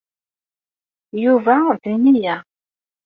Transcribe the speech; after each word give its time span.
Yuba 1.23 1.55
d 1.81 1.83
nneyya. 1.95 2.35